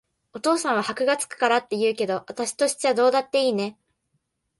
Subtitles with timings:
[0.33, 3.77] お父さんは箔が付くからって言うけど、あたしとしちゃどうだっていいね。